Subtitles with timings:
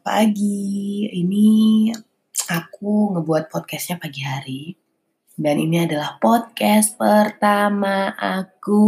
[0.00, 1.04] Pagi.
[1.12, 1.48] Ini
[2.48, 4.72] aku ngebuat podcastnya pagi hari.
[5.36, 8.80] Dan ini adalah podcast pertama aku.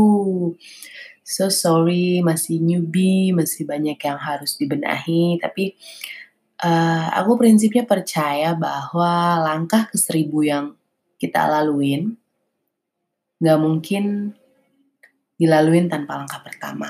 [1.20, 5.36] So sorry, masih newbie, masih banyak yang harus dibenahi.
[5.36, 5.76] Tapi
[6.64, 10.72] uh, aku prinsipnya percaya bahwa langkah ke seribu yang
[11.20, 12.16] kita laluin,
[13.36, 14.32] nggak mungkin
[15.36, 16.88] dilaluin tanpa langkah pertama.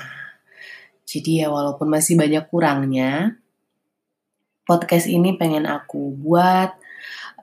[1.02, 3.41] Jadi ya walaupun masih banyak kurangnya,
[4.72, 6.72] podcast ini pengen aku buat.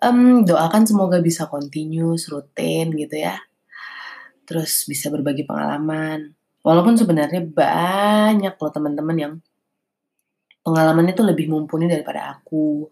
[0.02, 3.38] Um, doakan semoga bisa continuous, rutin gitu ya.
[4.50, 6.34] Terus bisa berbagi pengalaman.
[6.66, 9.34] Walaupun sebenarnya banyak loh teman-teman yang
[10.66, 12.90] pengalamannya itu lebih mumpuni daripada aku.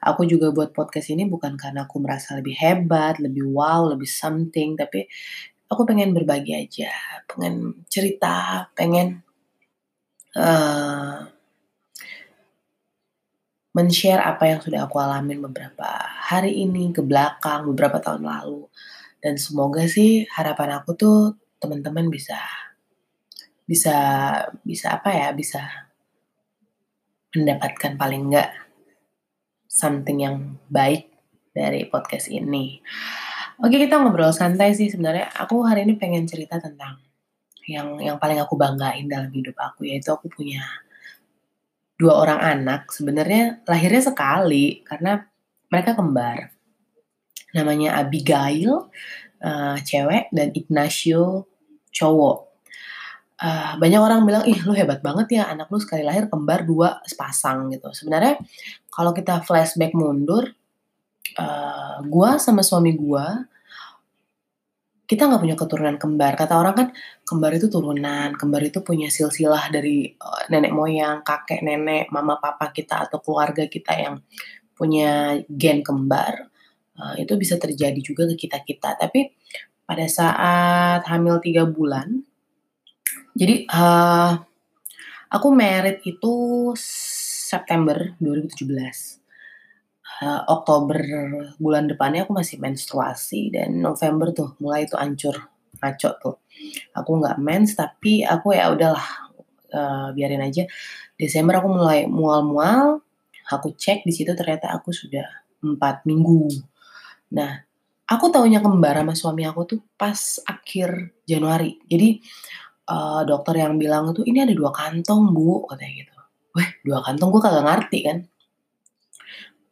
[0.00, 4.78] Aku juga buat podcast ini bukan karena aku merasa lebih hebat, lebih wow, lebih something,
[4.78, 5.04] tapi
[5.68, 6.88] aku pengen berbagi aja,
[7.28, 9.20] pengen cerita, pengen
[10.38, 11.28] uh,
[13.78, 15.86] men-share apa yang sudah aku alamin beberapa
[16.26, 18.66] hari ini ke belakang, beberapa tahun lalu.
[19.22, 21.18] Dan semoga sih harapan aku tuh
[21.62, 22.42] teman-teman bisa
[23.62, 23.94] bisa
[24.66, 25.62] bisa apa ya, bisa
[27.38, 28.50] mendapatkan paling enggak
[29.70, 31.14] something yang baik
[31.54, 32.82] dari podcast ini.
[33.62, 35.30] Oke, kita ngobrol santai sih sebenarnya.
[35.38, 36.98] Aku hari ini pengen cerita tentang
[37.68, 40.64] yang yang paling aku banggain dalam hidup aku yaitu aku punya
[41.98, 45.26] dua orang anak sebenarnya lahirnya sekali karena
[45.68, 46.54] mereka kembar.
[47.52, 48.86] Namanya Abigail
[49.42, 51.50] uh, cewek dan Ignacio
[51.90, 52.46] cowok.
[53.38, 57.02] Uh, banyak orang bilang ih lu hebat banget ya anak lu sekali lahir kembar dua
[57.02, 57.90] sepasang gitu.
[57.90, 58.38] Sebenarnya
[58.90, 60.54] kalau kita flashback mundur
[61.38, 63.46] uh, gua sama suami gua
[65.08, 66.36] kita nggak punya keturunan kembar.
[66.36, 66.88] Kata orang kan
[67.24, 72.68] kembar itu turunan, kembar itu punya silsilah dari uh, nenek moyang, kakek, nenek, mama, papa
[72.76, 74.20] kita atau keluarga kita yang
[74.76, 76.52] punya gen kembar.
[76.92, 79.00] Uh, itu bisa terjadi juga ke kita kita.
[79.00, 79.32] Tapi
[79.88, 82.20] pada saat hamil tiga bulan,
[83.32, 84.36] jadi uh,
[85.32, 86.76] aku merit itu
[87.48, 89.17] September 2017
[90.22, 90.98] uh, Oktober
[91.58, 95.34] bulan depannya aku masih menstruasi dan November tuh mulai itu ancur
[95.78, 96.36] ngaco tuh.
[96.94, 99.06] Aku nggak mens tapi aku ya udahlah
[99.74, 100.66] uh, biarin aja.
[101.18, 103.02] Desember aku mulai mual-mual,
[103.50, 105.26] aku cek di situ ternyata aku sudah
[105.62, 106.46] empat minggu.
[107.34, 107.62] Nah,
[108.06, 111.78] aku taunya kembar sama suami aku tuh pas akhir Januari.
[111.86, 112.22] Jadi
[112.90, 116.14] uh, dokter yang bilang tuh ini ada dua kantong bu katanya gitu.
[116.54, 118.18] Wah dua kantong gue kagak ngerti kan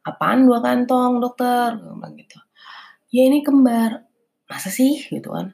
[0.06, 1.75] apaan dua kantong dokter?
[2.15, 2.39] Gitu.
[3.11, 4.06] Ya ini kembar.
[4.47, 5.03] Masa sih?
[5.11, 5.50] Gitu kan.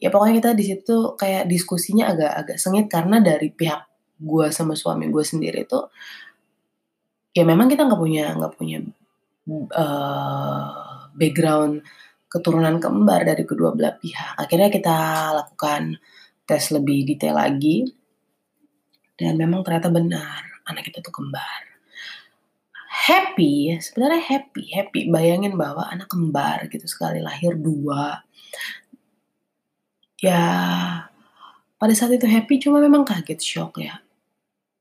[0.00, 3.84] Ya pokoknya kita di situ kayak diskusinya agak agak sengit karena dari pihak
[4.20, 5.80] gue sama suami gue sendiri itu
[7.32, 8.84] ya memang kita nggak punya nggak punya
[9.72, 11.80] uh, background
[12.30, 14.38] keturunan kembar dari kedua belah pihak.
[14.38, 14.96] Akhirnya kita
[15.34, 15.98] lakukan
[16.46, 17.86] tes lebih detail lagi
[19.18, 21.69] dan memang ternyata benar anak kita tuh kembar
[23.00, 25.00] happy, sebenarnya happy, happy.
[25.08, 28.20] Bayangin bahwa anak kembar gitu sekali lahir dua.
[30.20, 30.44] Ya,
[31.80, 34.04] pada saat itu happy cuma memang kaget shock ya.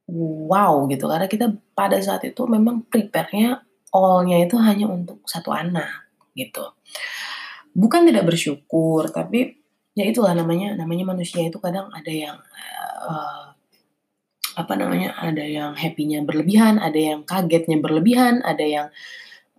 [0.09, 3.61] Wow gitu karena kita pada saat itu memang prepare-nya
[3.93, 6.75] all-nya itu hanya untuk satu anak gitu.
[7.71, 9.61] Bukan tidak bersyukur tapi
[9.93, 12.37] ya itulah namanya namanya manusia itu kadang ada yang
[13.05, 13.48] uh,
[14.59, 18.87] apa namanya ada yang happy-nya berlebihan, ada yang kagetnya berlebihan, ada yang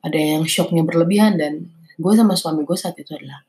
[0.04, 3.40] ada yang shocknya berlebihan dan gue sama suami gue saat itu adalah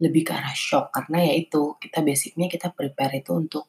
[0.00, 3.68] lebih ke arah shock karena ya itu kita basicnya kita prepare itu untuk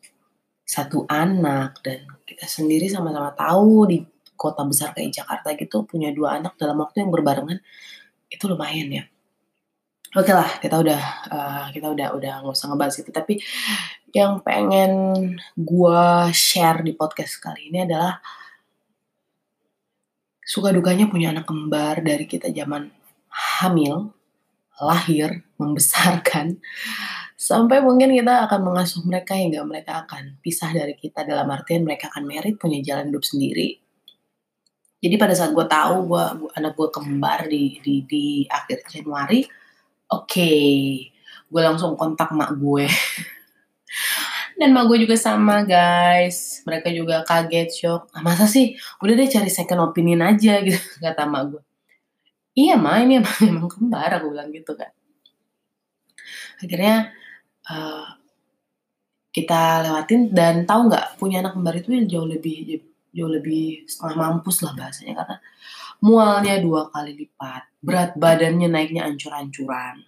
[0.68, 4.04] satu anak dan kita sendiri sama-sama tahu di
[4.36, 7.64] kota besar kayak Jakarta gitu punya dua anak dalam waktu yang berbarengan
[8.28, 9.04] itu lumayan ya
[10.16, 13.12] Oke lah, kita udah uh, kita udah udah nggak usah ngebahas itu.
[13.12, 13.34] Tapi
[14.16, 14.92] yang pengen
[15.60, 18.16] gue share di podcast kali ini adalah
[20.48, 22.88] suka dukanya punya anak kembar dari kita zaman
[23.60, 24.16] hamil,
[24.80, 26.56] lahir, membesarkan,
[27.36, 32.08] sampai mungkin kita akan mengasuh mereka hingga mereka akan pisah dari kita dalam artian mereka
[32.16, 33.76] akan merit punya jalan hidup sendiri.
[34.98, 36.26] Jadi pada saat gue tahu gue
[36.56, 39.46] anak gue kembar di di di akhir Januari,
[40.12, 41.12] oke okay,
[41.48, 42.88] gue langsung kontak mak gue.
[44.58, 46.66] Dan mak gue juga sama guys.
[46.66, 48.10] Mereka juga kaget shock.
[48.12, 48.74] Ah, masa sih?
[49.00, 51.64] Udah deh cari second opinion aja gitu kata mak gue.
[52.58, 54.90] Iya mah ini emang, emang kembar aku bilang gitu kan
[56.58, 57.14] akhirnya
[57.70, 58.08] uh,
[59.30, 62.82] kita lewatin dan tahu nggak punya anak kembar itu jauh lebih
[63.14, 65.38] jauh lebih setengah mampus lah bahasanya karena
[66.02, 67.82] mualnya dua kali lipat.
[67.82, 70.04] Berat badannya naiknya ancur-ancuran.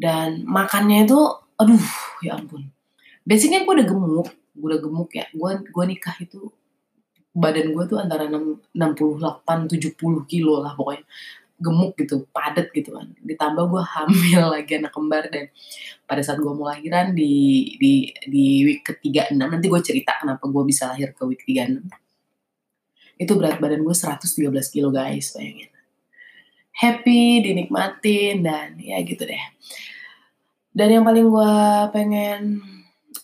[0.00, 1.20] Dan makannya itu
[1.60, 1.86] aduh
[2.24, 2.72] ya ampun.
[3.24, 5.26] Basicnya gue udah gemuk gue udah gemuk ya.
[5.32, 6.52] Gue gue nikah itu
[7.30, 11.04] badan gue tuh antara 6, 68 70 kilo lah pokoknya.
[11.60, 13.12] Gemuk gitu padat gitu kan.
[13.20, 15.52] Ditambah gue hamil lagi anak kembar dan
[16.08, 20.48] pada saat gue mau lahiran di di di week ketiga enam nanti gue cerita kenapa
[20.48, 21.86] gue bisa lahir ke week tiga enam
[23.20, 25.68] itu berat badan gue 113 kilo guys bayangin.
[26.72, 29.44] Happy dinikmatin dan ya gitu deh.
[30.72, 31.52] Dan yang paling gue
[31.92, 32.64] pengen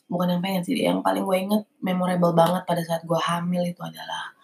[0.04, 3.80] bukan yang pengen sih yang paling gue inget memorable banget pada saat gue hamil itu
[3.80, 4.36] adalah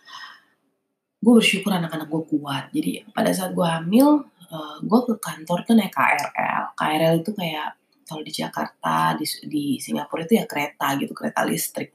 [1.20, 2.72] gue bersyukur anak-anak gue kuat.
[2.72, 7.76] Jadi pada saat gue hamil uh, gue ke kantor tuh naik KRL KRL itu kayak
[8.08, 11.92] kalau di Jakarta di, di Singapura itu ya kereta gitu kereta listrik.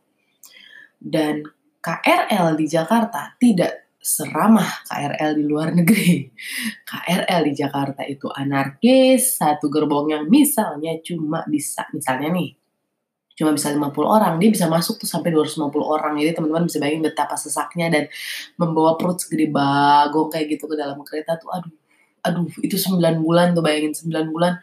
[1.02, 6.32] Dan KRL di Jakarta tidak seramah KRL di luar negeri.
[6.88, 12.56] KRL di Jakarta itu anarkis, satu gerbong yang misalnya cuma bisa, misalnya nih,
[13.36, 16.16] cuma bisa 50 orang, dia bisa masuk tuh sampai 250 orang.
[16.16, 18.04] Jadi teman-teman bisa bayangin betapa sesaknya dan
[18.56, 21.76] membawa perut segede bagong kayak gitu ke dalam kereta tuh aduh.
[22.28, 24.60] Aduh, itu 9 bulan tuh bayangin 9 bulan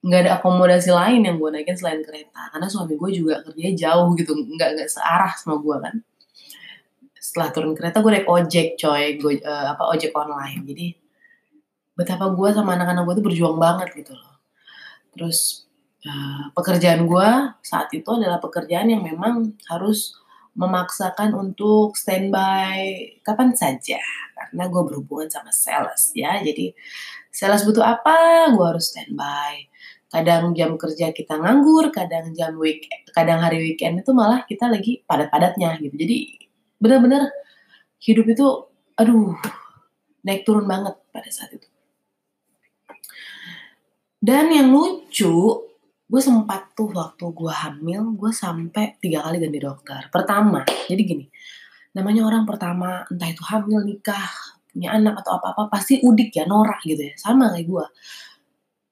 [0.00, 4.16] nggak ada akomodasi lain yang gue naikin selain kereta karena suami gue juga kerjanya jauh
[4.16, 5.94] gitu nggak nggak searah sama gue kan
[7.20, 9.20] setelah turun kereta gue naik ojek coy.
[9.20, 10.64] Gue uh, apa ojek online.
[10.64, 10.86] Jadi
[11.92, 14.40] betapa gue sama anak-anak gue tuh berjuang banget gitu loh.
[15.12, 15.68] Terus
[16.08, 17.30] uh, pekerjaan gue
[17.60, 20.16] saat itu adalah pekerjaan yang memang harus
[20.56, 24.00] memaksakan untuk standby kapan saja.
[24.34, 26.40] Karena gue berhubungan sama sales ya.
[26.40, 26.72] Jadi
[27.28, 29.68] sales butuh apa gue harus standby.
[30.10, 35.06] Kadang jam kerja kita nganggur kadang jam week kadang hari weekend itu malah kita lagi
[35.06, 35.94] padat-padatnya gitu.
[35.94, 36.49] Jadi
[36.80, 37.28] benar-benar
[38.00, 38.46] hidup itu
[38.96, 39.36] aduh
[40.24, 41.68] naik turun banget pada saat itu.
[44.20, 45.68] Dan yang lucu
[46.10, 50.00] gue sempat tuh waktu gue hamil gue sampai tiga kali ganti dokter.
[50.10, 51.26] Pertama jadi gini
[51.90, 54.30] namanya orang pertama entah itu hamil nikah
[54.70, 57.14] punya anak atau apa apa pasti udik ya norak gitu ya.
[57.14, 57.86] Sama kayak gue.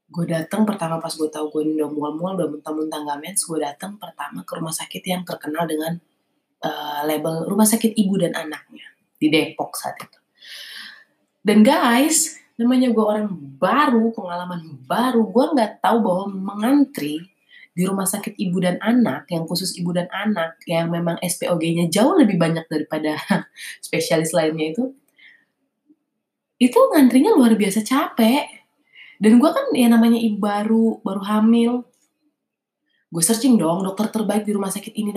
[0.08, 4.41] Gue datang pertama pas gue tahu gue udah mual-mual udah muntah-muntah gak gue datang pertama
[4.41, 6.00] ke rumah sakit yang terkenal dengan
[6.64, 8.87] uh, label rumah sakit ibu dan anaknya
[9.19, 10.19] di Depok saat itu.
[11.43, 17.22] Dan guys namanya gue orang baru, pengalaman baru, gue nggak tahu bahwa mengantri
[17.78, 22.19] di rumah sakit ibu dan anak yang khusus ibu dan anak yang memang SPOG-nya jauh
[22.19, 23.14] lebih banyak daripada
[23.87, 24.84] spesialis lainnya itu
[26.58, 28.66] itu ngantrinya luar biasa capek.
[29.22, 31.87] Dan gue kan ya namanya ibu baru baru hamil.
[33.08, 35.14] Gue searching dong dokter terbaik di rumah sakit ini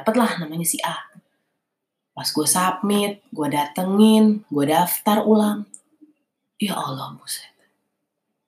[0.00, 0.96] dapatlah namanya si A
[2.14, 5.66] pas gue submit gue datengin gue daftar ulang
[6.62, 7.50] Ya Allah, buset.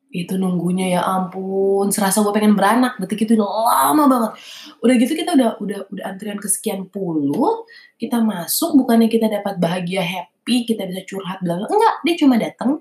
[0.09, 2.97] Itu nunggunya ya ampun, serasa gue pengen beranak.
[2.97, 4.33] Detik itu lama banget.
[4.81, 7.69] Udah gitu kita udah udah udah antrian kesekian puluh,
[8.01, 12.81] kita masuk bukannya kita dapat bahagia happy, kita bisa curhat bilang enggak, dia cuma datang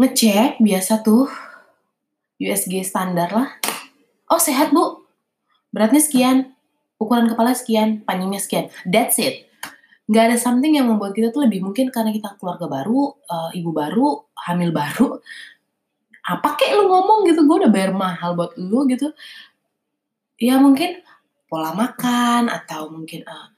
[0.00, 1.28] ngecek biasa tuh
[2.40, 3.48] USG standar lah.
[4.32, 5.03] Oh sehat bu,
[5.74, 6.54] beratnya sekian,
[7.02, 8.70] ukuran kepala sekian, panjangnya sekian.
[8.86, 9.50] That's it
[10.04, 13.72] nggak ada something yang membuat kita tuh lebih mungkin karena kita keluarga baru, uh, ibu
[13.72, 15.16] baru, hamil baru.
[16.24, 19.12] Apa kek lu ngomong gitu, gue udah bayar mahal buat lu gitu.
[20.36, 21.00] Ya mungkin
[21.48, 23.48] pola makan atau mungkin uh,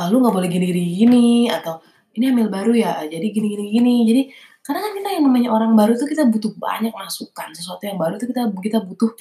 [0.00, 1.80] uh, lu nggak boleh gini-gini atau
[2.16, 3.94] ini hamil baru ya, jadi gini-gini gini.
[4.08, 4.22] Jadi
[4.64, 8.16] karena kan kita yang namanya orang baru tuh kita butuh banyak masukan, sesuatu yang baru
[8.16, 9.12] tuh kita kita butuh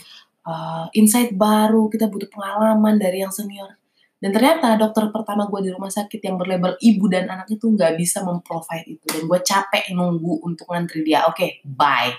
[0.45, 3.75] uh, insight baru, kita butuh pengalaman dari yang senior.
[4.15, 7.99] Dan ternyata dokter pertama gue di rumah sakit yang berlabel ibu dan anak itu nggak
[7.99, 9.05] bisa memprovide itu.
[9.11, 11.27] Dan gue capek nunggu untuk ngantri dia.
[11.27, 12.15] Oke, okay, bye.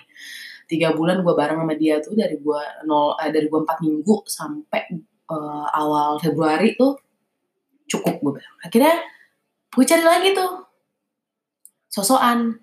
[0.71, 4.26] Tiga bulan gue bareng sama dia tuh dari gue nol eh, dari gue empat minggu
[4.26, 4.83] sampai
[5.30, 6.99] uh, awal Februari tuh
[7.87, 8.56] cukup gue bilang.
[8.62, 8.95] Akhirnya
[9.73, 10.50] gue cari lagi tuh
[11.90, 12.61] sosokan.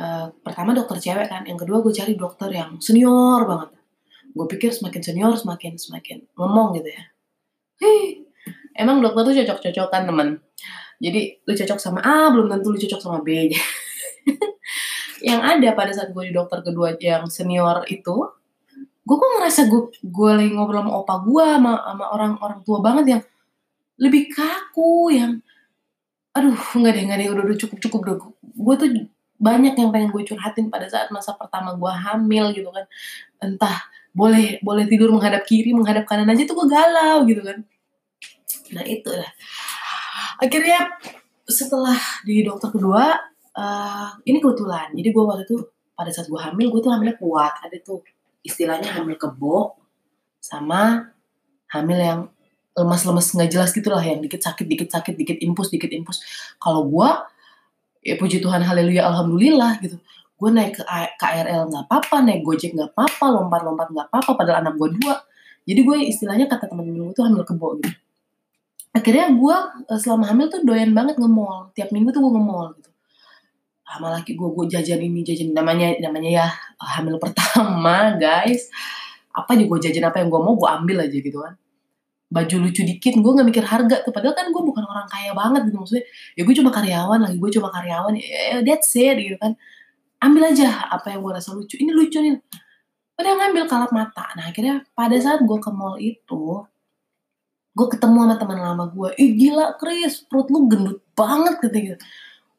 [0.00, 3.79] Uh, pertama dokter cewek kan, yang kedua gue cari dokter yang senior banget.
[4.30, 7.02] Gue pikir semakin senior semakin semakin ngomong gitu ya.
[7.80, 8.26] Hei,
[8.76, 10.28] emang dokter tuh cocok-cocokan teman.
[11.00, 13.50] Jadi lu cocok sama A belum tentu lu cocok sama B.
[15.28, 18.16] Yang ada pada saat gue di dokter kedua yang senior itu
[19.00, 22.78] gue kok ngerasa gue gue lagi ngobrol sama opa gue sama, sama orang orang tua
[22.78, 23.22] banget yang
[23.98, 25.42] lebih kaku yang
[26.30, 28.16] aduh nggak deh nggak deh udah udah cukup cukup udah.
[28.40, 28.88] Gue tuh
[29.40, 32.84] banyak yang pengen gue curhatin pada saat masa pertama gue hamil gitu kan.
[33.40, 33.76] Entah
[34.10, 37.58] boleh boleh tidur menghadap kiri menghadap kanan aja tuh gue galau gitu kan.
[38.74, 39.30] Nah itu lah
[40.40, 40.96] akhirnya
[41.44, 43.14] setelah di dokter kedua
[43.54, 44.94] uh, ini kebetulan.
[44.96, 45.56] Jadi gue waktu itu
[45.92, 47.60] pada saat gue hamil gue tuh hamilnya kuat.
[47.60, 48.00] Ada tuh
[48.40, 49.76] istilahnya hamil kebo
[50.40, 51.12] sama
[51.68, 52.20] hamil yang
[52.72, 56.22] lemas-lemas nggak jelas gitu lah yang dikit sakit dikit sakit dikit impus dikit impus
[56.56, 57.10] kalau gue
[58.00, 60.00] ya puji Tuhan haleluya alhamdulillah gitu
[60.40, 60.82] gue naik ke
[61.20, 65.20] KRL nggak apa-apa naik gojek nggak apa-apa lompat-lompat nggak apa-apa padahal anak gue dua.
[65.68, 67.92] Jadi gue istilahnya kata temen-temen gue tuh hamil kebo gitu.
[68.96, 69.56] Akhirnya gue
[69.92, 71.68] eh, selama hamil tuh doyan banget nge-mall.
[71.76, 72.90] Tiap minggu tuh gue nge-mall gitu.
[73.84, 76.46] Sama laki gue gue jajan ini jajan namanya namanya ya
[76.80, 78.72] hamil pertama guys.
[79.36, 81.52] Apa aja gue jajan apa yang gue mau gue ambil aja gitu kan.
[82.32, 84.16] Baju lucu dikit gue nggak mikir harga tuh.
[84.16, 86.04] Padahal kan gue bukan orang kaya banget gitu maksudnya.
[86.32, 88.16] Ya gue cuma karyawan lagi gue cuma karyawan.
[88.16, 89.52] Ya that's it gitu kan
[90.20, 91.76] ambil aja apa yang gue rasa lucu.
[91.80, 92.36] Ini lucu nih.
[93.20, 94.32] Udah ngambil kalap mata.
[94.36, 96.64] Nah akhirnya pada saat gue ke mall itu
[97.70, 101.94] gue ketemu sama teman lama gue ih gila Chris perut lu gendut banget gitu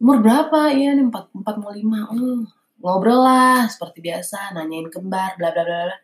[0.02, 0.74] umur berapa?
[0.74, 2.10] Iya nih empat empat mau lima.
[2.10, 2.42] Oh,
[2.82, 5.98] ngobrol lah seperti biasa nanyain kembar bla bla bla bla.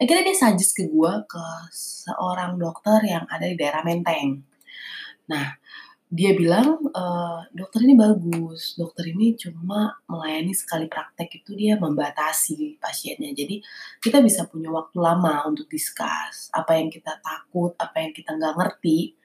[0.00, 4.40] Akhirnya dia suggest ke gue ke seorang dokter yang ada di daerah Menteng.
[5.28, 5.52] Nah
[6.12, 7.04] dia bilang e,
[7.56, 13.32] dokter ini bagus dokter ini cuma melayani sekali praktek itu dia membatasi pasiennya.
[13.32, 13.64] Jadi
[13.96, 18.54] kita bisa punya waktu lama untuk discuss apa yang kita takut apa yang kita nggak
[18.60, 19.16] ngerti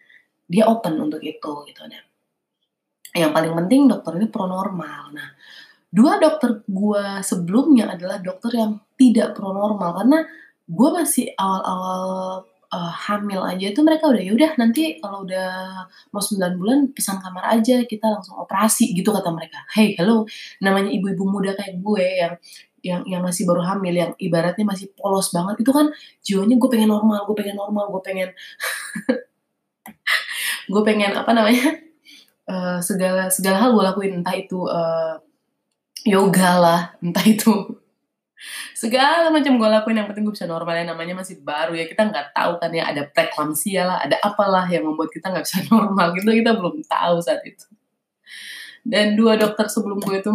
[0.48, 2.04] dia open untuk itu gitu dan
[3.12, 5.30] yang paling penting dokter ini pro normal nah
[5.92, 10.20] dua dokter gua sebelumnya adalah dokter yang tidak pro normal karena
[10.68, 12.44] gue masih awal-awal
[12.78, 15.50] uh, hamil aja itu mereka udah ya udah nanti kalau udah
[16.14, 19.66] mau 9 bulan pesan kamar aja kita langsung operasi gitu kata mereka.
[19.74, 20.30] Hey, hello,
[20.62, 22.34] namanya ibu-ibu muda kayak gue yang
[22.86, 25.90] yang yang masih baru hamil yang ibaratnya masih polos banget itu kan
[26.22, 28.30] jiwanya gue pengen normal, gue pengen normal, gue pengen
[30.72, 31.82] gue pengen apa namanya?
[32.48, 35.20] Uh, segala segala hal gue lakuin entah itu uh,
[36.08, 37.52] yoga lah, entah itu
[38.78, 41.90] segala macam gue lakuin yang penting gue bisa normal yang namanya masih baru ya.
[41.90, 45.60] Kita nggak tahu kan ya ada preeklamsia lah ada apalah yang membuat kita nggak bisa
[45.74, 46.30] normal gitu.
[46.30, 47.66] Kita belum tahu saat itu.
[48.88, 50.32] Dan dua dokter sebelum gue itu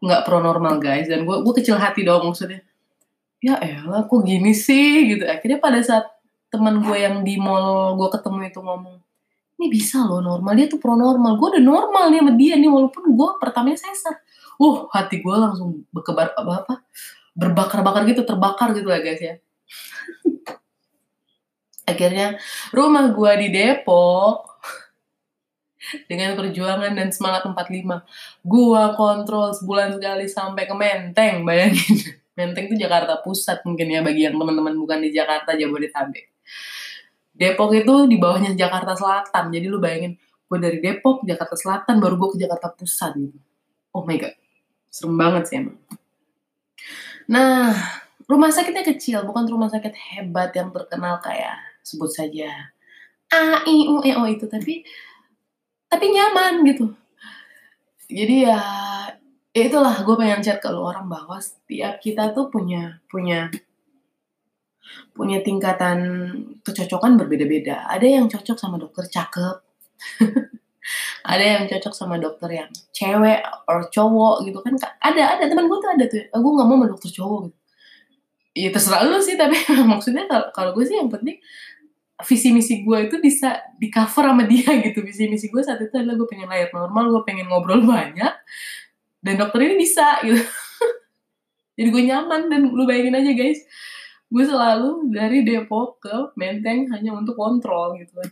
[0.00, 1.06] nggak pro normal guys.
[1.06, 2.64] Dan gue gue kecil hati dong maksudnya.
[3.44, 5.12] Ya elah kok gini sih?
[5.12, 5.28] Gitu.
[5.28, 6.08] Akhirnya pada saat
[6.48, 9.02] teman gue yang di mall gue ketemu itu ngomong
[9.54, 11.36] ini bisa loh normal dia tuh pro normal.
[11.38, 14.23] Gue udah normal nih sama dia nih walaupun gue pertamanya sesar
[14.58, 16.74] uh hati gue langsung berkebar apa apa?
[17.34, 19.34] Berbakar-bakar gitu terbakar gitu lah guys ya.
[21.90, 22.38] Akhirnya
[22.70, 24.46] rumah gue di Depok
[26.10, 32.14] dengan perjuangan dan semangat 45 gue kontrol sebulan sekali sampai ke Menteng bayangin.
[32.38, 36.34] Menteng itu Jakarta Pusat mungkin ya bagi yang teman-teman bukan di Jakarta Jabodetabek.
[37.34, 39.50] Depok itu di bawahnya Jakarta Selatan.
[39.50, 40.14] Jadi lu bayangin
[40.46, 43.38] gue dari Depok Jakarta Selatan baru gue ke Jakarta Pusat gitu.
[43.94, 44.43] Oh my god
[44.94, 45.78] serem banget sih emang
[47.24, 47.72] Nah,
[48.28, 52.68] rumah sakitnya kecil, bukan rumah sakit hebat yang terkenal kayak sebut saja
[53.32, 54.84] A, I, U, E, O itu, tapi
[55.88, 56.92] tapi nyaman gitu.
[58.12, 58.60] Jadi ya,
[59.56, 63.48] ya itulah gue pengen chat ke lu orang bahwa setiap kita tuh punya punya
[65.16, 65.98] punya tingkatan
[66.60, 67.88] kecocokan berbeda-beda.
[67.88, 69.56] Ada yang cocok sama dokter cakep.
[71.24, 75.44] ada yang cocok sama dokter yang cewek atau cowok gitu kan ada ada.
[75.48, 76.20] Teman gue tuh ada tuh.
[76.28, 77.58] Gue nggak mau sama dokter cowok gitu.
[78.54, 79.56] Ya terserah lu sih tapi
[79.92, 81.40] maksudnya kalau gue sih yang penting
[82.22, 85.00] visi misi gue itu bisa di cover sama dia gitu.
[85.00, 88.34] Visi misi gue saat itu adalah gue pengen lahir normal gue pengen ngobrol banyak
[89.24, 90.44] dan dokter ini bisa gitu.
[91.74, 93.58] Jadi gue nyaman dan lu bayangin aja guys.
[94.30, 98.30] Gue selalu dari Depok ke Menteng hanya untuk kontrol gitu kan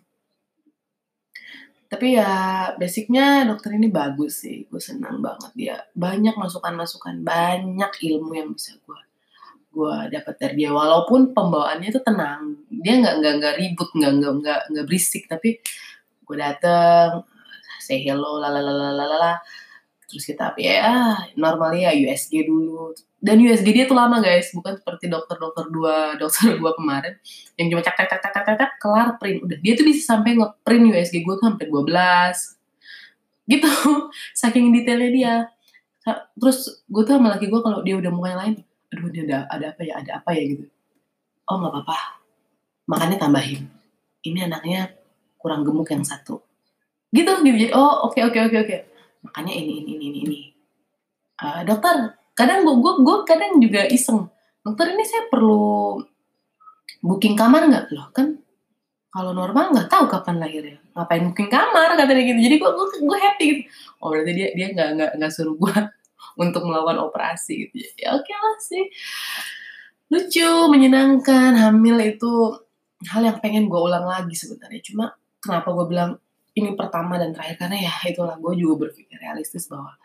[1.93, 2.33] tapi ya
[2.81, 4.65] basicnya dokter ini bagus sih.
[4.73, 5.77] Gue senang banget dia.
[5.93, 9.01] Banyak masukan-masukan banyak ilmu yang bisa gue
[9.73, 10.73] gue dapat dari dia.
[10.73, 12.65] Walaupun pembawaannya itu tenang.
[12.73, 15.29] Dia nggak nggak nggak ribut nggak nggak nggak nggak berisik.
[15.29, 15.61] Tapi
[16.25, 17.29] gue dateng
[17.77, 19.37] say hello lalalala
[20.13, 22.93] terus kita ya normalnya ya USG dulu.
[23.17, 24.53] Dan USG dia tuh lama guys.
[24.53, 27.17] Bukan seperti dokter-dokter dua dokter dua kemarin.
[27.57, 29.41] Yang cuma cak cak cak cak cak, kelar print.
[29.41, 33.71] Udah dia tuh bisa sampai ngeprint USG gue tuh sampai 12 gitu.
[34.41, 35.35] Saking detailnya dia.
[36.37, 38.55] Terus gue tuh sama laki gue kalau dia udah mulai lain
[38.93, 40.69] aduh dia ada ada apa ya ada apa ya gitu.
[41.49, 41.99] Oh nggak apa-apa.
[42.85, 43.65] Makannya tambahin.
[44.21, 44.93] Ini anaknya
[45.41, 46.45] kurang gemuk yang satu.
[47.09, 48.92] Gitu gitu oh oke okay, oke okay, oke okay, oke
[49.23, 50.41] makanya ini ini ini ini
[51.43, 54.29] uh, dokter kadang gue gue gue kadang juga iseng.
[54.63, 55.99] Dokter ini saya perlu
[57.03, 57.85] booking kamar nggak?
[57.93, 58.39] Loh kan
[59.13, 60.79] kalau normal nggak tahu kapan lahirnya.
[60.97, 61.99] Ngapain booking kamar?
[61.99, 62.41] Katanya gitu.
[62.41, 63.63] Jadi gue gue gue happy gitu.
[64.01, 65.75] Oh berarti dia dia nggak nggak nggak suruh gue
[66.43, 68.17] untuk melakukan operasi gitu ya.
[68.17, 68.85] Oke okay lah sih.
[70.13, 72.33] Lucu menyenangkan hamil itu
[73.09, 74.81] hal yang pengen gue ulang lagi sebenarnya.
[74.85, 75.13] Cuma
[75.43, 76.11] kenapa gue bilang
[76.53, 79.97] ini pertama dan terakhir karena ya itulah gue juga berpikir realistis bahwa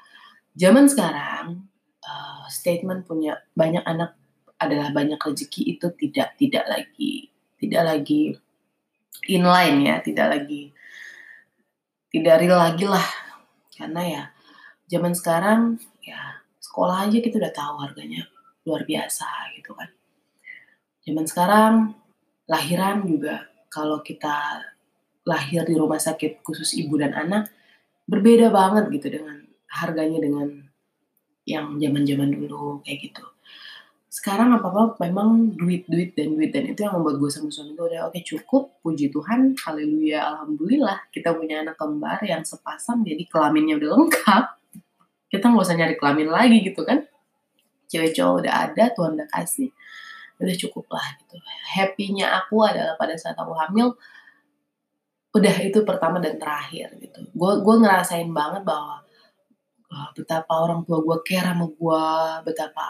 [0.56, 1.68] zaman sekarang
[2.04, 4.16] uh, statement punya banyak anak
[4.58, 8.40] adalah banyak rezeki itu tidak tidak lagi tidak lagi
[9.28, 10.72] inline ya tidak lagi
[12.12, 13.08] tidak real lagi lah.
[13.76, 14.24] Karena ya
[14.90, 18.26] zaman sekarang ya sekolah aja kita udah tahu harganya
[18.66, 19.28] luar biasa
[19.60, 19.90] gitu kan.
[21.04, 21.74] Zaman sekarang
[22.48, 24.64] lahiran juga kalau kita
[25.28, 27.52] lahir di rumah sakit khusus ibu dan anak
[28.08, 30.48] berbeda banget gitu dengan harganya dengan
[31.44, 33.24] yang zaman-zaman dulu kayak gitu.
[34.08, 36.50] Sekarang apa-apa memang duit, duit, dan duit.
[36.50, 40.20] Dan itu yang membuat gue sama suami gue udah oke okay, cukup, puji Tuhan, haleluya,
[40.34, 41.12] alhamdulillah.
[41.14, 44.46] Kita punya anak kembar yang sepasang, jadi kelaminnya udah lengkap.
[45.28, 47.04] Kita nggak usah nyari kelamin lagi gitu kan.
[47.88, 49.70] Cewek cowok udah ada, Tuhan udah kasih.
[50.42, 51.36] Udah cukup lah gitu.
[51.78, 53.96] Happy-nya aku adalah pada saat aku hamil,
[55.38, 57.20] udah itu pertama dan terakhir gitu.
[57.32, 59.02] Gue gue ngerasain banget bahwa
[59.92, 62.04] uh, betapa orang tua gue care sama gue
[62.48, 62.86] betapa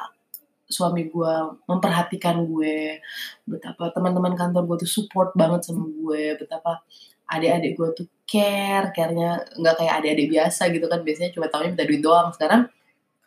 [0.67, 2.99] suami gue memperhatikan gue
[3.47, 6.83] betapa teman-teman kantor gue tuh support banget sama gue betapa
[7.27, 10.99] adik-adik gue tuh care carenya nggak kayak adik-adik biasa gitu kan.
[11.03, 12.31] Biasanya cuma tahunya minta duit doang.
[12.35, 12.67] Sekarang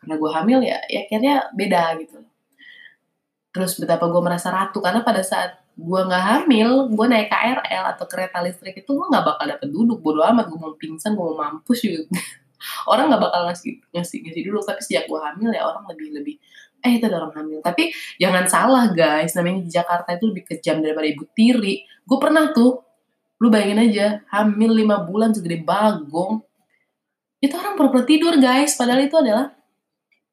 [0.01, 2.17] karena gue hamil ya ya carenya beda gitu.
[3.51, 8.05] Terus betapa gue merasa ratu karena pada saat gue nggak hamil, gue naik KRL atau
[8.05, 9.97] kereta listrik itu gue nggak bakal dapet duduk.
[10.05, 12.05] Bodo amat, gue mau pingsan, gue mau mampus juga.
[12.91, 14.63] orang nggak bakal ngasih ngasih ngasih duduk.
[14.63, 16.35] Tapi sejak gue hamil ya orang lebih lebih
[16.81, 17.59] eh itu ada orang hamil.
[17.65, 21.85] Tapi jangan salah guys, namanya di Jakarta itu lebih kejam daripada ibu tiri.
[22.05, 22.81] Gue pernah tuh,
[23.41, 26.41] lu bayangin aja, hamil lima bulan segede bagong.
[27.41, 29.53] Itu orang pura-pura tidur guys, padahal itu adalah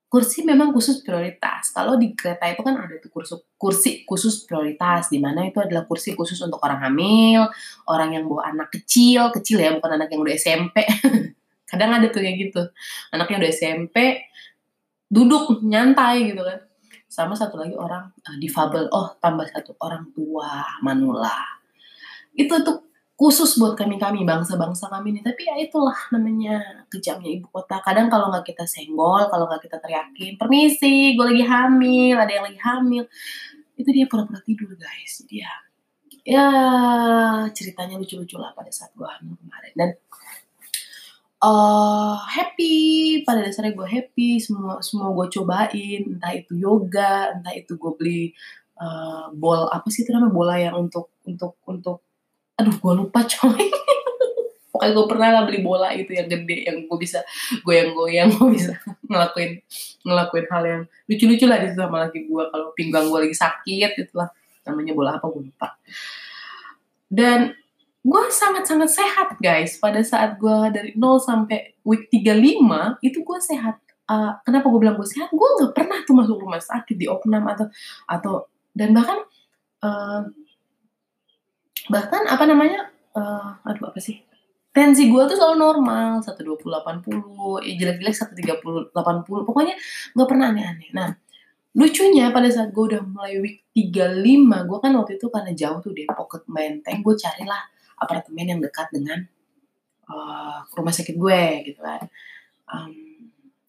[0.08, 1.68] kursi memang khusus prioritas.
[1.68, 5.84] Kalau di kereta itu kan ada tuh kursi, kursi khusus prioritas, di mana itu adalah
[5.84, 7.44] kursi khusus untuk orang hamil,
[7.84, 10.80] orang yang bawa anak kecil, kecil ya, bukan anak yang udah SMP.
[11.70, 12.62] Kadang ada tuh kayak gitu,
[13.12, 13.96] anaknya udah SMP,
[15.12, 16.64] duduk nyantai gitu kan.
[17.08, 21.36] Sama satu lagi orang uh, difabel, oh tambah satu orang tua manula.
[22.32, 22.87] Itu tuh
[23.18, 27.82] khusus buat kami-kami bangsa-bangsa kami ini tapi ya itulah namanya kejamnya ibu kota.
[27.82, 32.46] Kadang kalau nggak kita senggol kalau nggak kita teriakin permisi gue lagi hamil ada yang
[32.46, 33.04] lagi hamil.
[33.74, 35.26] Itu dia pura-pura tidur guys.
[35.26, 35.50] Dia
[36.22, 36.46] ya
[37.50, 39.72] ceritanya lucu-lucu lah pada saat gue hamil kemarin.
[39.74, 39.90] Dan
[41.42, 42.76] uh, happy
[43.26, 46.00] pada dasarnya gue happy semua semua gue cobain.
[46.06, 48.22] Entah itu yoga entah itu gue beli
[48.78, 52.07] uh, bol apa sih itu namanya bola yang untuk untuk untuk
[52.58, 53.66] aduh gue lupa coy.
[54.74, 57.24] Pokoknya gue pernah lah beli bola itu yang gede yang gue bisa
[57.66, 59.58] goyang-goyang gue bisa ngelakuin
[60.04, 64.28] ngelakuin hal yang lucu-lucu lah di sama lagi gue kalau pinggang gue lagi sakit itulah
[64.68, 65.68] namanya bola apa gue lupa.
[67.08, 67.56] Dan
[68.04, 69.80] gue sangat-sangat sehat guys.
[69.80, 73.80] Pada saat gue dari 0 sampai week 35 itu gue sehat.
[74.08, 75.32] Uh, kenapa gue bilang gue sehat?
[75.32, 77.66] Gue nggak pernah tuh masuk rumah sakit di opnam atau
[78.08, 78.34] atau
[78.72, 79.20] dan bahkan
[79.84, 80.22] uh,
[81.88, 84.22] bahkan apa namanya uh, aduh apa sih?
[84.68, 88.86] Tensi gue tuh selalu normal satu dua puluh delapan puluh eh, jelek-jelek satu tiga puluh
[88.92, 89.74] delapan puluh pokoknya
[90.14, 90.90] nggak pernah aneh-aneh.
[90.94, 91.08] Nah
[91.74, 95.92] lucunya pada saat gue udah mulai week 35 gue kan waktu itu karena jauh tuh
[95.94, 97.62] Depok ke Menteng gue carilah
[97.98, 99.22] apartemen yang dekat dengan
[100.10, 102.02] uh, rumah sakit gue gitu kan.
[102.68, 102.92] Um,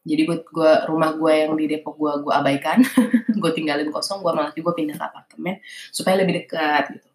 [0.08, 2.82] jadi gue, gue rumah gue yang di Depok gue gue abaikan
[3.42, 5.56] gue tinggalin kosong gue malah juga pindah ke apartemen
[5.94, 7.09] supaya lebih dekat gitu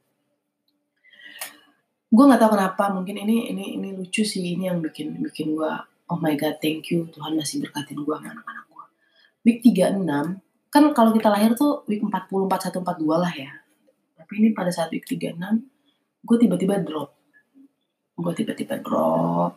[2.15, 5.73] gue nggak tahu kenapa mungkin ini ini ini lucu sih ini yang bikin bikin gue
[6.07, 8.85] oh my god thank you Tuhan masih berkatin gue anak-anak gue
[9.43, 10.07] week 36
[10.75, 13.53] kan kalau kita lahir tuh week 40 41 42 lah ya.
[14.19, 15.39] Tapi ini pada saat week 36
[16.27, 17.15] gue tiba-tiba drop.
[18.19, 19.55] Gue tiba-tiba drop.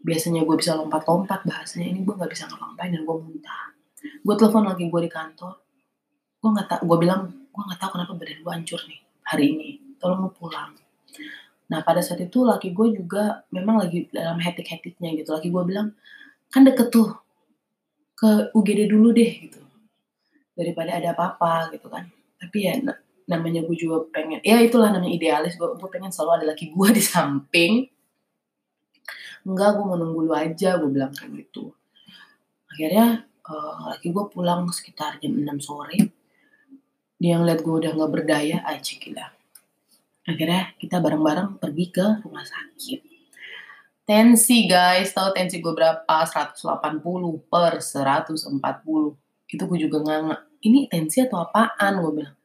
[0.00, 3.64] Biasanya gue bisa lompat-lompat bahasanya ini gue nggak bisa ngapa-ngapain dan gue muntah.
[4.24, 5.54] Gue telepon lagi gue di kantor.
[6.40, 9.68] Gue nggak tak gue bilang gue nggak tahu kenapa badan gue hancur nih hari ini.
[10.00, 10.72] Tolong mau pulang
[11.70, 15.32] Nah pada saat itu laki gue juga memang lagi dalam hetik-hetiknya gitu.
[15.32, 15.96] Laki gue bilang,
[16.52, 17.16] kan deket tuh
[18.14, 19.60] ke UGD dulu deh gitu.
[20.54, 22.08] Daripada ada apa-apa gitu kan.
[22.36, 22.74] Tapi ya
[23.24, 25.56] namanya gue juga pengen, ya itulah namanya idealis.
[25.56, 27.72] Gue, gue pengen selalu ada laki gue di samping.
[29.44, 31.72] Enggak, gue mau nunggu lu aja, gue bilang kayak gitu.
[32.72, 36.00] Akhirnya uh, laki gue pulang sekitar jam 6 sore.
[37.14, 39.32] dia ngeliat gue udah nggak berdaya aja gila
[40.24, 43.00] akhirnya kita bareng-bareng pergi ke rumah sakit.
[44.04, 45.16] Tensi guys.
[45.16, 46.04] Tahu tensi gue berapa?
[46.04, 46.60] 180
[47.48, 48.60] per 140
[49.54, 52.00] itu gue juga nggak ini tensi atau apaan?
[52.00, 52.36] Gue bilang.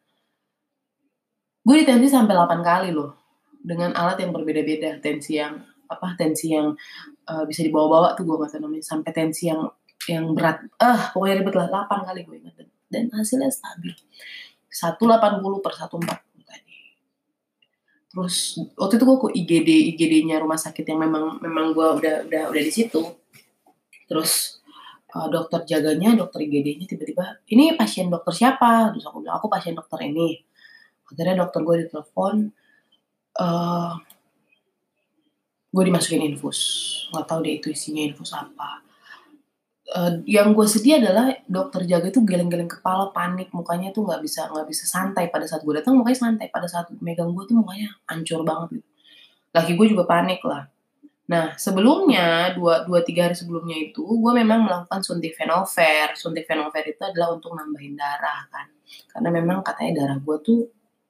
[1.64, 3.16] Gue di tensi sampai 8 kali loh
[3.60, 5.04] dengan alat yang berbeda-beda.
[5.04, 6.78] Tensi yang apa tensi yang
[7.28, 8.84] uh, bisa dibawa-bawa tuh gue nggak tahu namanya.
[8.88, 9.68] Sampai tensi yang
[10.08, 10.64] yang berat.
[10.80, 11.68] Ah uh, pokoknya ribet lah.
[11.68, 12.56] 8 kali gue ingat
[12.88, 13.92] dan hasilnya stabil.
[14.70, 16.29] 180 per 140 tadi
[18.10, 22.44] terus waktu itu gue ke IGD IGD-nya rumah sakit yang memang memang gue udah udah
[22.50, 23.02] udah di situ.
[24.10, 24.62] Terus
[25.14, 28.90] uh, dokter jaganya dokter IGD-nya tiba-tiba ini pasien dokter siapa?
[28.98, 30.42] Terus aku bilang aku pasien dokter ini.
[31.06, 32.36] Akhirnya dokter gue ditelepon
[33.38, 33.94] uh,
[35.70, 36.60] gue dimasukin infus.
[37.14, 38.89] Nggak tahu deh itu isinya infus apa
[39.96, 44.50] uh, yang gue sedih adalah dokter jaga itu geleng-geleng kepala panik mukanya tuh nggak bisa
[44.50, 46.48] nggak bisa santai pada saat gue datang mukanya santai.
[46.54, 48.88] Pada saat megang gue tuh mukanya hancur banget gitu.
[49.56, 50.70] Laki gue juga panik lah.
[51.30, 56.84] Nah sebelumnya dua dua tiga hari sebelumnya itu gue memang melakukan suntik venover suntik venover
[56.86, 58.68] itu adalah untuk nambahin darah kan.
[59.10, 60.60] Karena memang katanya darah gue tuh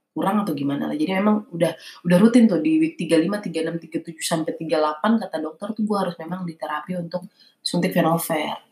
[0.09, 0.97] kurang atau gimana lah.
[0.99, 1.71] Jadi memang udah
[2.03, 6.15] udah rutin tuh di week 35, 36, 37 sampai 38 kata dokter tuh gue harus
[6.19, 7.27] memang diterapi untuk
[7.63, 8.68] suntik venover.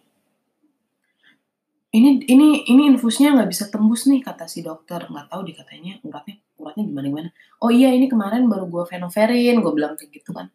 [1.98, 5.10] Ini ini ini infusnya nggak bisa tembus nih kata si dokter.
[5.10, 7.30] Nggak tahu dikatanya uratnya uratnya gimana gimana.
[7.58, 10.54] Oh iya ini kemarin baru gue venoverin gue bilang kayak gitu kan.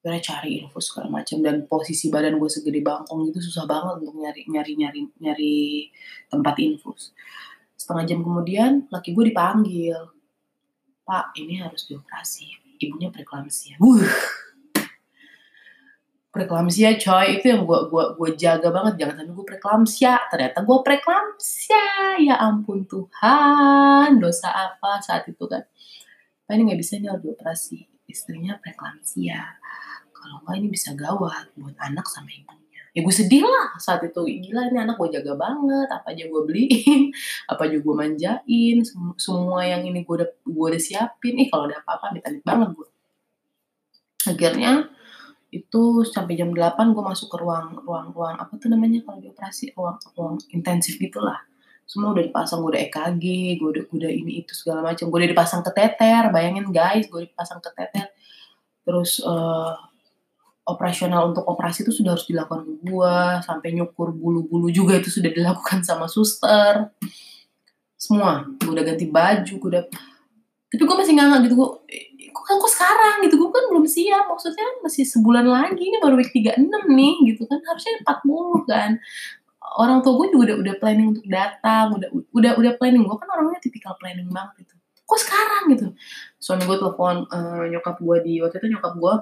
[0.00, 1.44] Gue cari infus segala macam.
[1.44, 5.54] Dan posisi badan gue segede bangkong itu susah banget untuk nyari nyari nyari nyari
[6.32, 7.12] tempat infus.
[7.76, 10.00] Setengah jam kemudian laki gue dipanggil.
[11.04, 12.48] Pak ini harus dioperasi.
[12.80, 14.08] Ibunya preeklamsia uh
[16.32, 17.38] preeklamsia coy.
[17.38, 19.04] Itu yang gue gua gua jaga banget.
[19.04, 21.86] Jangan sampai gue preeklamsia ternyata gue preeklamsia
[22.24, 24.16] ya ampun Tuhan.
[24.18, 25.62] Dosa apa saat itu kan?
[26.48, 27.78] Pak ini nggak bisa nih harus dioperasi
[28.10, 29.40] istrinya preeklamsia
[30.12, 34.20] kalau nggak ini bisa gawat buat anak sama ibu ya gue sedih lah saat itu.
[34.20, 35.88] Gila ini anak gue jaga banget.
[35.88, 37.08] Apa aja gue beliin?
[37.52, 38.76] Apa aja gue manjain?
[39.16, 41.40] Semua yang ini gue udah gue udah siapin.
[41.40, 42.88] Ih kalau ada apa-apa minta banget gue
[44.22, 44.86] akhirnya
[45.52, 49.28] itu sampai jam 8 gue masuk ke ruang ruang ruang apa tuh namanya kalau di
[49.28, 49.76] operasi?
[49.76, 51.44] Ruang ruang intensif gitulah
[51.92, 53.24] semua udah dipasang gue udah EKG
[53.60, 55.12] gue udah gue udah ini itu segala macam.
[55.12, 58.08] Gue udah dipasang keteter bayangin guys gue dipasang keteter
[58.82, 59.76] terus uh,
[60.64, 65.28] operasional untuk operasi itu sudah harus dilakukan ke gue sampai nyukur bulu-bulu juga itu sudah
[65.28, 66.88] dilakukan sama suster.
[68.00, 69.84] Semua gue udah ganti baju gue udah
[70.72, 71.70] tapi gue masih nggak gitu gue
[72.52, 73.16] kok, kok sekarang?
[73.24, 73.34] Gitu.
[73.40, 74.28] Gue kan belum siap.
[74.28, 77.58] Maksudnya masih sebulan lagi ini baru week 36 nih gitu kan.
[77.64, 78.90] Harusnya 40 kan.
[79.80, 83.08] Orang tua gue juga udah udah planning untuk datang udah udah udah planning.
[83.08, 84.74] Gue kan orangnya tipikal planning banget gitu.
[85.08, 85.64] Kok sekarang?
[85.72, 85.86] Gitu.
[86.36, 89.14] Suami gue telepon uh, nyokap gue di waktu itu nyokap gue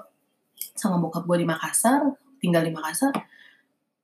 [0.75, 3.15] sama bokap gue di Makassar tinggal di Makassar.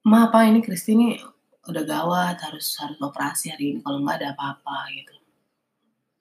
[0.07, 1.19] Ma apa ini Kristi ini
[1.67, 3.79] udah gawat harus harus operasi hari ini.
[3.83, 5.15] Kalau nggak ada apa-apa gitu.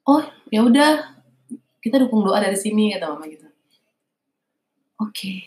[0.10, 1.14] Oh ya udah
[1.86, 3.45] kita dukung doa dari sini kata mama gitu.
[4.98, 5.13] Oke.
[5.13, 5.39] Okay.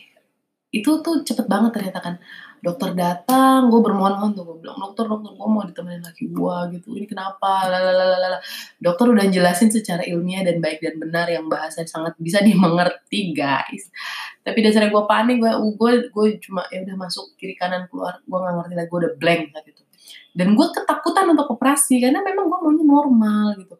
[0.69, 2.15] itu tuh cepet banget ternyata kan.
[2.59, 6.87] Dokter datang gue bermohon-mohon tuh gue bilang dokter dokter gue mau ditemenin laki gue gitu.
[6.93, 7.65] Ini kenapa?
[7.65, 8.37] Lalalala
[8.77, 13.89] dokter udah jelasin secara ilmiah dan baik dan benar yang bahasa sangat bisa dimengerti guys.
[14.45, 18.21] Tapi dasarnya gue panik gue gue gue cuma ya udah masuk kiri kanan keluar.
[18.23, 19.83] Gue nggak ngerti lagi gue udah blank saat itu
[20.33, 23.75] dan gue ketakutan untuk operasi karena memang gue maunya normal gitu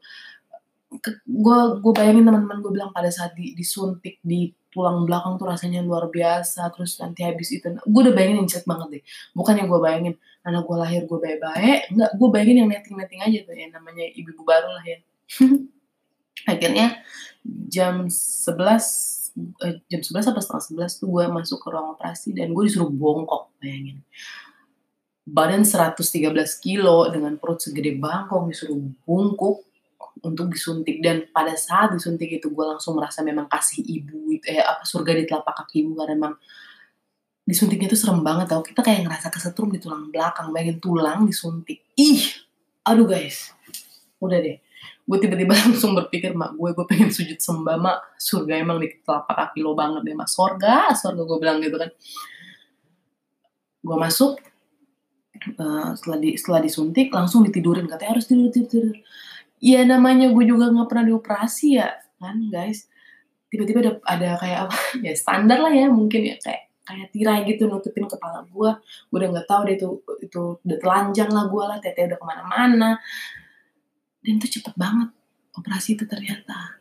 [1.08, 5.82] gue gue bayangin teman-teman gue bilang pada saat di, disuntik di tulang belakang tuh rasanya
[5.82, 9.04] luar biasa terus nanti habis itu gue udah bayangin yang jelek banget deh.
[9.34, 10.14] Bukan yang gue bayangin
[10.46, 14.44] anak gue lahir gue baik-baik enggak gue bayangin yang netting-netting aja tuh yang namanya ibu-ibu
[14.46, 15.00] baru lah ya.
[16.54, 17.02] Akhirnya
[17.68, 18.56] jam 11
[19.66, 22.92] eh, jam 11 apa setengah 11 tuh gue masuk ke ruang operasi dan gue disuruh
[22.94, 24.06] bongkok bayangin.
[25.30, 26.26] Badan 113
[26.58, 29.69] kilo dengan perut segede bangkong disuruh bungkuk
[30.22, 31.00] untuk disuntik.
[31.00, 35.24] Dan pada saat disuntik itu gue langsung merasa memang kasih ibu eh apa surga di
[35.26, 36.34] telapak kaki ibu karena memang
[37.50, 38.62] disuntiknya itu serem banget tau.
[38.62, 41.82] Kita kayak ngerasa kesetrum di tulang belakang bayangin tulang disuntik.
[41.98, 42.22] Ih
[42.86, 43.54] aduh guys.
[44.22, 44.62] Udah deh.
[45.10, 47.98] Gue tiba-tiba langsung berpikir mak gue gue pengen sujud sembah mak.
[48.22, 50.30] Surga emang di telapak kaki lo banget deh mak.
[50.30, 51.90] Surga surga gue bilang gitu kan.
[53.82, 54.38] Gue masuk
[55.58, 57.90] uh, setelah di setelah disuntik langsung ditidurin.
[57.90, 58.98] Katanya harus tidur tidur, tidur
[59.60, 62.88] ya namanya gue juga nggak pernah dioperasi ya kan guys.
[63.50, 67.70] Tiba-tiba ada, ada kayak apa ya standar lah ya mungkin ya kayak kayak tirai gitu
[67.70, 71.78] nutupin kepala gue gue udah nggak tahu deh itu itu udah telanjang lah gue lah
[71.78, 72.98] tete udah ke mana-mana.
[74.20, 75.10] Dan itu cepet banget
[75.56, 76.80] operasi itu ternyata.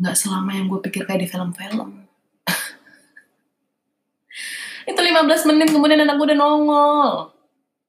[0.00, 2.08] Nggak selama yang gue pikir kayak di film-film.
[4.90, 7.36] Itu 15 menit kemudian anak gue udah nongol.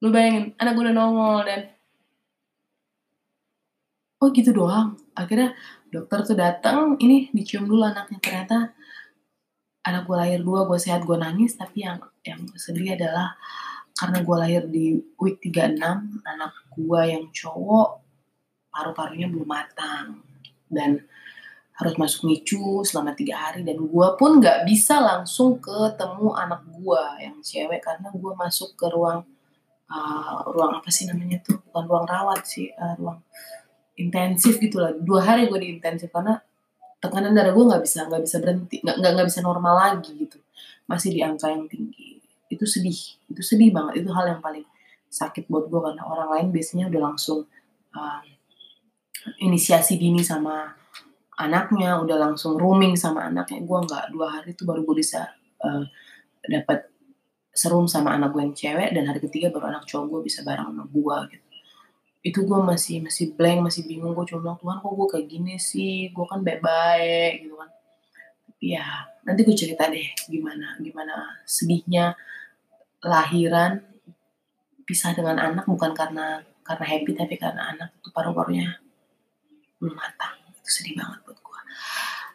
[0.04, 1.71] Lu bayangin anak gue udah nongol dan
[4.22, 4.96] oh gitu doang.
[5.18, 5.58] Akhirnya
[5.90, 8.22] dokter tuh datang ini dicium dulu anaknya.
[8.22, 8.58] Ternyata
[9.82, 11.58] anak gue lahir dua gue sehat gue nangis.
[11.58, 13.34] Tapi yang yang sedih adalah
[13.98, 15.82] karena gue lahir di week 36
[16.24, 17.90] anak gue yang cowok
[18.72, 20.24] paru-parunya belum matang
[20.72, 21.04] dan
[21.76, 23.66] harus masuk NICU selama tiga hari.
[23.66, 28.86] Dan gue pun nggak bisa langsung ketemu anak gue yang cewek karena gue masuk ke
[28.86, 29.26] ruang
[29.90, 31.58] uh, ruang apa sih namanya tuh?
[31.58, 33.20] Bukan ruang rawat sih uh, ruang
[33.98, 34.96] intensif gitu lah.
[34.96, 36.40] Dua hari gue di intensif karena
[37.02, 40.38] tekanan darah gue nggak bisa nggak bisa berhenti nggak nggak bisa normal lagi gitu.
[40.88, 42.20] Masih di angka yang tinggi.
[42.48, 44.06] Itu sedih itu sedih banget.
[44.06, 44.66] Itu hal yang paling
[45.12, 47.44] sakit buat gue karena orang lain biasanya udah langsung
[47.96, 48.22] uh,
[49.44, 50.72] inisiasi dini sama
[51.42, 53.60] anaknya udah langsung rooming sama anaknya.
[53.66, 55.28] Gue nggak dua hari itu baru gue bisa
[55.64, 55.84] uh,
[56.48, 56.92] dapat
[57.52, 60.72] serum sama anak gue yang cewek dan hari ketiga baru anak cowok gue bisa bareng
[60.72, 61.51] sama gue gitu
[62.22, 64.14] itu gue masih masih blank masih bingung.
[64.14, 66.14] Gue cuma bilang Tuhan kok gue kayak gini sih?
[66.14, 67.70] Gue kan baik-baik gitu kan.
[68.46, 68.86] Tapi ya
[69.26, 72.18] nanti gue cerita deh gimana gimana sedihnya
[73.06, 73.82] lahiran
[74.86, 77.90] pisah dengan anak bukan karena karena happy tapi karena anak.
[77.98, 78.78] Itu paru-parunya
[79.82, 81.52] belum matang itu sedih banget buat gue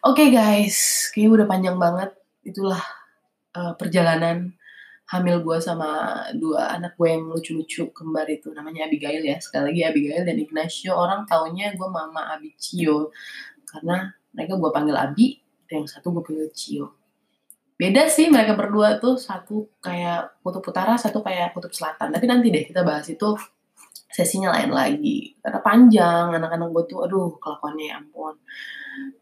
[0.03, 1.09] oke okay, guys.
[1.15, 2.11] Kayaknya udah panjang banget.
[2.43, 2.83] Itulah
[3.55, 4.56] uh, perjalanan
[5.07, 9.39] hamil gue sama dua anak gue yang lucu-lucu kembar itu namanya Abigail ya.
[9.39, 13.15] Sekali lagi Abigail dan Ignacio orang taunya gue mama Abicio
[13.63, 15.39] karena mereka gue panggil Abi
[15.71, 16.87] yang satu gue panggil Cio.
[17.77, 22.11] Beda sih mereka berdua tuh satu kayak kutub utara satu kayak kutub selatan.
[22.11, 23.37] Tapi nanti deh kita bahas itu
[24.11, 25.39] sesinya lain lagi.
[25.39, 28.35] Karena panjang anak-anak gue tuh aduh kelakuannya ya ampun.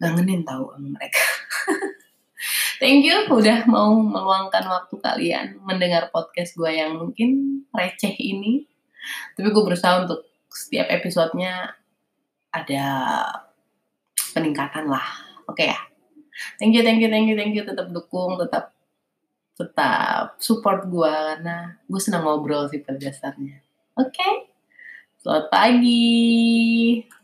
[0.01, 1.21] Ngangenin tahu mereka
[2.81, 8.67] thank you udah mau meluangkan waktu kalian mendengar podcast gue yang mungkin receh ini.
[9.37, 11.75] Tapi gue berusaha untuk setiap episodenya
[12.51, 12.85] ada
[14.31, 15.05] peningkatan lah.
[15.47, 15.79] Oke okay ya?
[16.59, 17.63] Thank you thank you thank you thank you.
[17.63, 18.75] Tetap dukung tetap
[19.55, 23.63] tetap support gue karena gue senang ngobrol sih pada dasarnya.
[23.95, 24.11] Oke?
[24.11, 24.33] Okay?
[25.23, 27.14] Selamat pagi.